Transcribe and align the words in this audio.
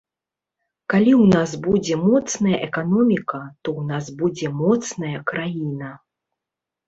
Калі 0.93 1.11
ў 1.23 1.41
нас 1.41 1.51
будзе 1.67 1.95
моцная 2.05 2.55
эканоміка, 2.69 3.41
то 3.67 3.75
ў 3.79 3.81
нас 3.91 4.05
будзе 4.21 4.47
моцная 4.61 5.19
краіна. 5.33 5.91